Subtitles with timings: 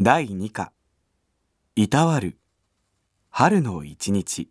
[0.00, 0.72] 第2課。
[1.76, 2.36] いたわる。
[3.30, 4.50] 春の一日。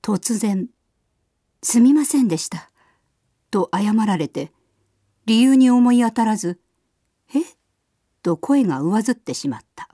[0.00, 0.70] 突然
[1.62, 2.70] 「すみませんでした」
[3.52, 4.54] と謝られて
[5.26, 6.58] 理由に思い当たらず
[7.36, 7.40] 「え？
[8.22, 9.90] と声が上ずってしまった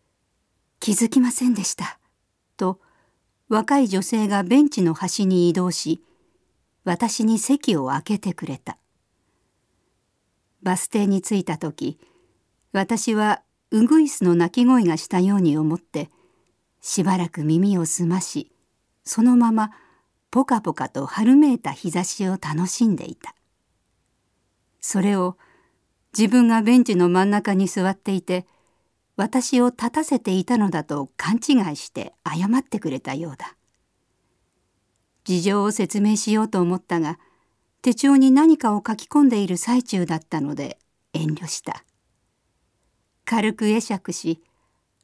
[0.80, 2.00] 「気づきませんでした」
[2.56, 2.80] と
[3.50, 6.02] 若い女性がベンチの端に移動し
[6.84, 8.78] 私に席を空けてくれた。
[10.66, 11.96] バス停に着いた時
[12.72, 16.10] 私はウグイスの鳴き声がしたように思って
[16.80, 18.50] しばらく耳を澄まし
[19.04, 19.70] そのまま
[20.32, 23.36] ポカポカと春めいた日差しを楽しんでいた。
[24.80, 25.38] それを
[26.18, 28.44] 自分がベンチの真ん中に座っていて
[29.16, 33.56] 私を立たせていたのだと勘違いして謝ってくれたようだ。
[35.22, 37.18] 事情を説明しようと思ったが
[37.86, 40.76] 手帳に何かを書き込んでいる最中だったので
[41.12, 41.84] 遠慮した。
[43.24, 44.42] 軽く会釈し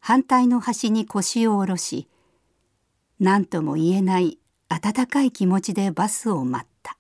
[0.00, 2.08] 反対の端に腰を下ろし
[3.20, 6.98] 何とも言えない温かい気持ちでバスを待った。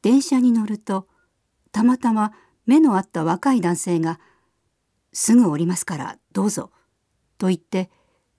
[0.00, 1.08] 電車に乗ると
[1.72, 2.32] たまたま
[2.64, 4.18] 目の合った若い男性が
[5.12, 6.70] 「すぐ降りますからどうぞ」
[7.36, 7.90] と言って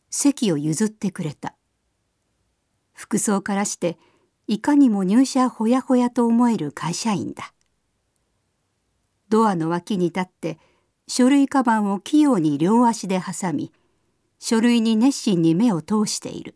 [0.09, 1.53] 席を譲ってくれた。
[2.95, 3.99] 服装からして
[4.47, 7.53] いかにも入社ほやほやと思える会社員だ。
[9.27, 10.57] ドアの脇に立って
[11.05, 13.73] 書類カバンを器用に両足で挟み
[14.39, 16.55] 書類に熱心に目を通している。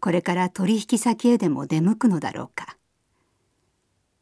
[0.00, 2.76] これから取引先へでも出向くのだろうか。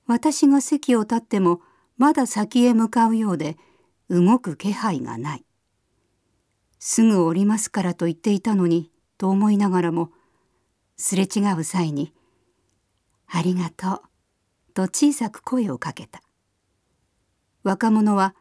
[0.06, 1.62] 私が席を立っても
[1.96, 3.56] まだ先へ向かうようで
[4.10, 5.44] 動く気配がない。
[6.78, 10.10] すぐ降りますからと言っていたのにと思いながらも
[10.96, 12.12] すれ違う際に
[13.26, 14.02] 「ありがとう」
[14.74, 16.22] と小さく声をかけた。
[17.62, 18.34] 若者は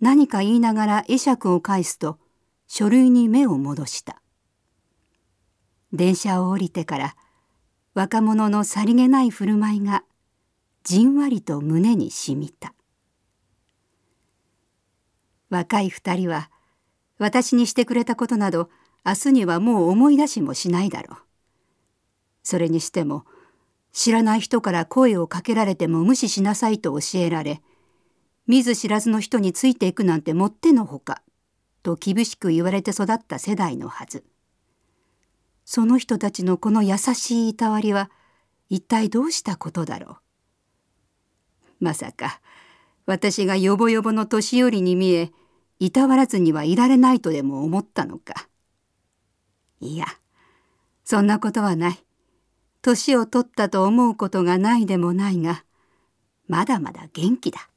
[0.00, 2.18] 何か言いながら会釈を返すと
[2.66, 4.20] 書類に目を戻した。
[5.92, 7.16] 電車を降りてから
[7.94, 10.04] 若者のさりげない振る舞いが
[10.82, 12.74] じんわりと胸にしみた。
[15.50, 16.50] 若い二人は
[17.18, 18.68] 私にしてくれたことなど
[19.06, 21.18] 明日にはもう思い出しもしないだろう。
[22.44, 23.24] それにしても
[23.92, 27.62] 知らない人から声をかけられても無視しなさいと教えられ
[28.46, 31.22] 見ず知らずの人についていくなんてもってのほか
[31.82, 34.24] と厳しく言われて育った世代のはず。
[35.64, 38.10] その人たちのこの優しいいたわりは
[38.68, 40.18] 一体どうしたことだろ
[41.80, 41.84] う。
[41.84, 42.40] まさか
[43.06, 45.32] 私がよぼよぼの年寄りに見え
[45.78, 48.48] いたわらずにはいられないとでも思ったのか。
[49.80, 50.06] いや
[51.04, 52.04] そんなことはない。
[52.84, 55.64] 年を取ったと思うことがないでもないが
[56.48, 57.70] まだまだ元気だ。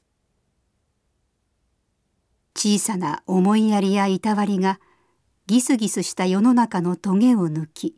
[2.54, 4.78] 小さな思いやりやいたわりが
[5.46, 7.96] ギスギスした世の中のトゲを抜き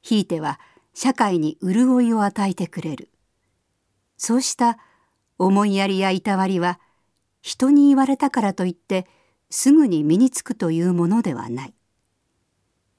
[0.00, 0.60] ひいては
[0.92, 3.10] 社会に潤いを与えてくれる。
[4.16, 4.78] そうした
[5.38, 6.78] 思いやりやいたわりは
[7.42, 9.08] 人に言われたからといって
[9.50, 11.74] すぐに身につくというものではない。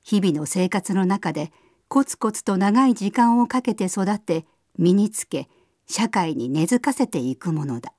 [0.03, 1.53] 日々の生活の中で
[1.87, 4.45] コツコツと長い時間をかけて育て
[4.77, 5.47] 身につけ
[5.87, 7.93] 社会に根付かせていくものだ。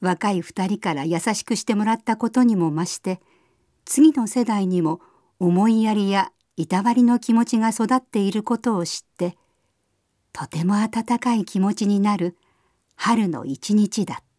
[0.00, 3.20] 若い二人から優しくしてもらったことにも増して
[3.84, 5.00] 次の世代にも
[5.38, 9.36] 思いやりやいたわりの気持ちが育っていることを知って
[10.32, 12.36] とても温かい気持ちになる
[12.96, 14.33] 春の一日だった。